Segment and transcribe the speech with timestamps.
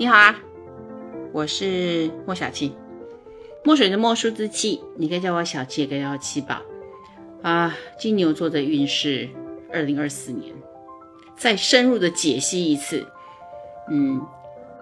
[0.00, 0.34] 你好啊，
[1.30, 2.74] 我是莫小七，
[3.62, 6.62] 墨水的墨数字七，你可以叫我小七，也可以叫我七宝
[7.42, 7.76] 啊。
[7.98, 9.28] 金牛座的运势，
[9.70, 10.54] 二零二四年，
[11.36, 13.06] 再深入的解析一次。
[13.90, 14.26] 嗯，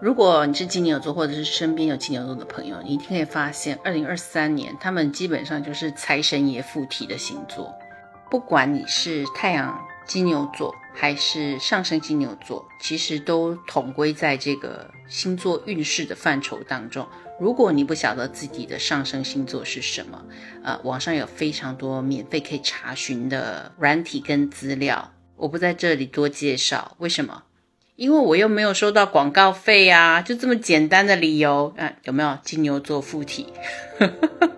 [0.00, 7.74] 如果你是金牛座，或者是身边有金牛座的朋友，你一定可以发现，二零二三年他们基本上就是财神爷附体的星座，
[8.30, 9.76] 不管你是太阳。
[10.06, 17.06] 金牛座还是上升金牛座，其实都统归在这个星座运势的范畴当中。
[17.38, 20.24] 如果你不晓得自己的上升星座是什么，
[20.64, 26.96] 呃，网上有非常多免费可以查询的软体跟资料，我不在这里多介绍。
[26.98, 27.44] 为什么？
[27.94, 31.72] 因为我又没有收到广告费啊，就这么简单的理由。
[31.76, 33.46] 嗯，有没有金牛座附体？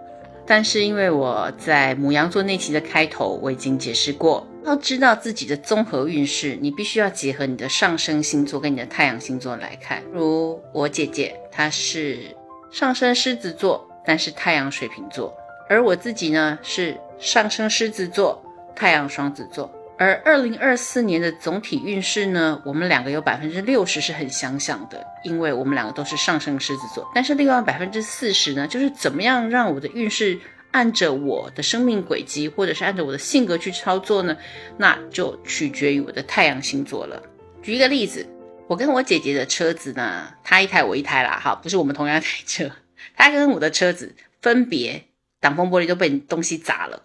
[0.50, 10.02] 但是因为我在母羊座那期的开头我已经解释过，要知道自己的综合运势，你必须要结合你的上升星座跟你的太阳星座来看。
[10.12, 12.34] 如我姐姐，她是
[12.72, 15.32] 上升狮子座，但是太阳水瓶座，
[15.68, 18.42] 而我自己呢是上升狮子座，
[18.74, 19.70] 太阳双子座。
[20.00, 27.06] 而二零二四年的总体运势呢，我们两个有百分之六十是很相像的，因为我们两个都是上升狮子座。
[27.14, 34.34] 但是另外百分之四十呢，就是怎么样让我的运势按着我的生命轨迹，或者是按照我的性格去操作呢？
[34.78, 37.22] 那就取决于我的太阳星座了。
[37.62, 38.26] 举一个例子，
[38.68, 42.70] 我跟我姐姐的车子呢，她一台我一台啦，哈，不是我们同样一台车，
[43.14, 45.04] 她跟我的车子分别
[45.40, 47.02] 挡风玻璃都被东西砸了，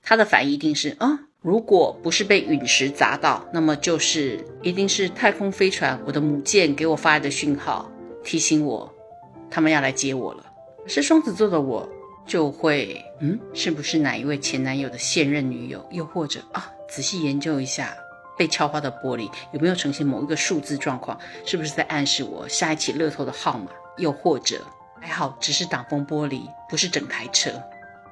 [0.00, 1.25] 她的反应一定是啊。
[1.46, 7.88] 如果不是被陨石砸到，那么就是一定是太空飞船我的母舰给我发来的讯号，
[8.24, 8.92] 提醒我
[9.48, 10.44] 他们要来接我了。
[10.88, 11.88] 是双子座的我
[12.26, 15.86] 就会，嗯，是不是哪一位前男友的现任女友？
[15.92, 17.96] 又或者啊，仔细研究一下
[18.36, 23.70] 被敲花的玻璃有没有呈现某一个数字状况，是不是在暗示我下一期乐透的号码？
[23.98, 24.66] 又或者
[25.00, 27.52] 还好只是挡风玻璃，不是整台车。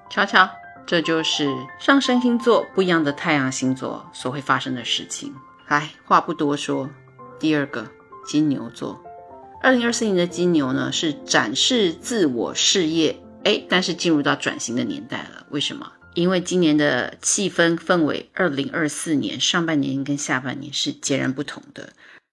[0.09, 0.49] 瞧瞧。
[0.87, 5.35] 这就是上升星座不一样的太阳星座所会发生的事情。
[5.69, 6.89] 来，话不多说，
[7.39, 7.87] 第二个
[8.27, 9.03] 金牛座，
[9.63, 15.47] 二零二四年的金牛呢是展示自我事业，哎，但是进入到转型的年代了。
[15.51, 15.91] 为什么？
[16.15, 21.89] 因为今年的气氛氛围，二零二四年上半年跟下半年是截然不同的。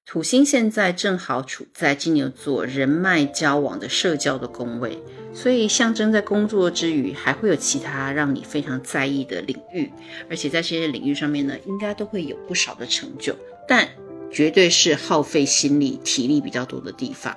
[0.06, 5.02] 土星现在正好处在金牛座人脉交往的社交的宫位，
[5.34, 9.92] 所以象征在工作之余还会有其他让你非常在意的领域，
[10.30, 13.36] 而且在这些领域上面呢，应该都会有不少的成就，
[13.68, 13.88] 但
[14.32, 17.36] 绝对是耗费心力、体力比较多的地方。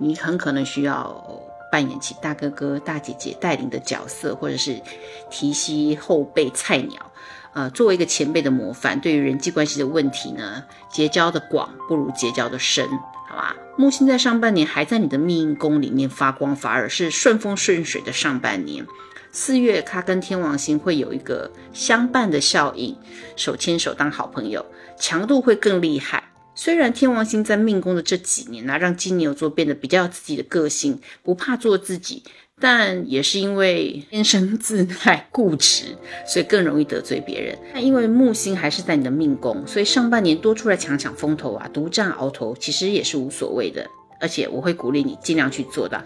[0.00, 1.24] 你很可能需要
[1.70, 4.80] 扮演起大哥哥、大姐姐带领的角色，或者是
[5.30, 7.12] 提携后辈菜鸟。
[7.54, 12.86] 呃，作为一个前辈的模范，对于人际关系的问题呢，结交的广不如结交的深，
[13.28, 13.56] 好吧？
[13.78, 18.84] 木星在上半年还在你的命宫里面发光发热，是顺风顺水的上半年。
[19.30, 22.96] 四月，它跟天王星会有一个相伴的效应，
[23.36, 24.66] 手牵手当好朋友，
[24.98, 26.24] 强度会更厉害。
[26.56, 32.24] 虽然天王星在命宫的这几年呢，让金牛座变得比较有自己的个性，不怕做自己。
[32.60, 35.96] 但也是因为天生自带固执，
[36.26, 37.56] 所以更容易得罪别人。
[37.72, 43.86] 那因为木星还是在你的命宫，所以上半年多出来抢抢风头啊，独占鳌头，其实也是无所谓的。
[44.20, 46.02] 而且我会鼓励你尽量去做到。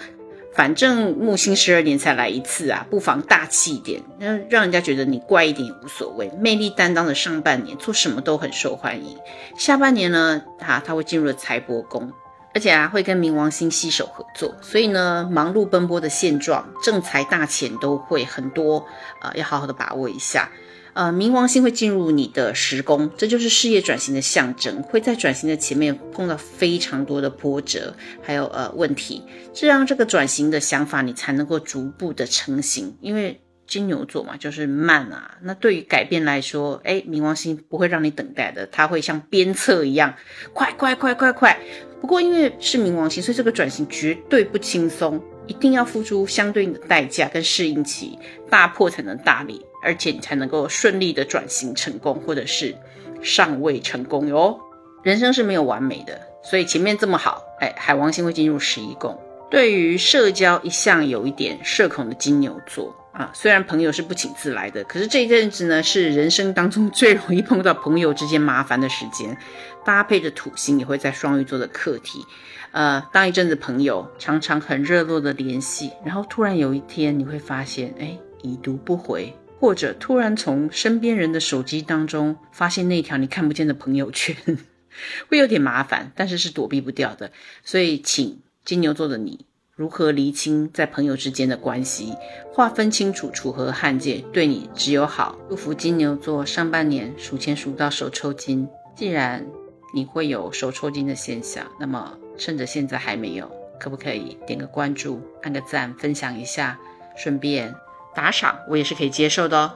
[0.55, 6.31] 反正木星十二年才来一次啊，不妨大气一点，那让人家觉得你怪一点也无所谓。
[6.39, 9.17] 魅力担当的上半年做什么都很受欢迎，
[9.57, 12.13] 下半年呢，他他会进入了财帛宫。
[12.55, 18.87] 而且啊，会跟冥王星携手合作，所以呢，忙碌奔波的现状，正财大钱都会很多，
[19.21, 20.51] 呃，要好好的把握一下。
[20.95, 29.23] 呃，冥王星会进入你的十宫，这就是事业转型的象征，会在转型的前面碰到非常多的波折，还有呃问题，
[29.55, 33.41] 这样这个转型的想法你才能够逐步的成型，因为。
[33.72, 35.38] 金牛座嘛，就是慢啊。
[35.41, 40.15] 那对于改变来说，哎，冥王星不会让你等待的，它会像鞭策一样，
[40.53, 41.59] 快快快快快。
[42.03, 48.19] 不过因为是冥王星，所以这个转型绝对不轻松，一定要付出相对应的代价跟适应期，
[48.51, 52.74] 大破才能大立，而且你才能够顺利的转型成功，或者是
[53.22, 54.60] 尚未成功哟。
[55.03, 59.19] 人生是没有完美的，所以前面这么好，哎，海王星会进入十一宫。
[59.51, 62.95] 对于社交一向有一点社恐的金牛座。
[63.12, 69.36] 啊，虽然朋友是不请自来的，可是这一阵子呢，是人生当中最容易碰到朋友之间麻烦的时间。
[69.84, 72.24] 搭配着土星也会在双鱼座的课题，
[72.70, 84.36] 呃，当一阵子朋友常常很热络的联系，然后突然有一天你会发现，哎，已读不回，或者突然从身边人的手机当中发现那条你看不见的朋友圈，
[85.28, 87.32] 会有点麻烦，但是是躲避不掉的，
[87.64, 89.47] 所以请金牛座的你
[89.83, 92.15] 如何厘清在朋友之间的关系，
[92.53, 95.37] 划分清楚楚河汉界，对你只有好。
[95.49, 98.69] 祝福金牛座上半年数钱数到手抽筋。
[98.95, 99.45] 既然
[99.93, 103.51] 你会有手抽筋的现象，那么趁着现在还没有，
[103.81, 106.79] 可不可以点个关注，按个赞，分享一下，
[107.17, 107.75] 顺便
[108.15, 109.73] 打赏，我也是可以接受的哦。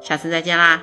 [0.00, 0.82] 下次再见啦！